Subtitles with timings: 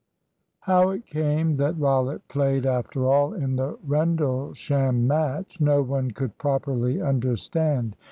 [0.61, 6.39] How it came that Rollitt played, after all, in the Rendlesham match, no one could
[6.39, 7.95] properly understand.